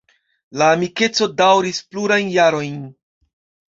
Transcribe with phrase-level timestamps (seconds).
[0.61, 2.85] La amikeco daŭris plurajn jarojn.